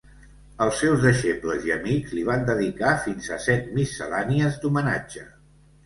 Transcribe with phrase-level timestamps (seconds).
[0.65, 5.33] Els seus deixebles i amics li van dedicar fins a set miscel·lànies d'homenatge.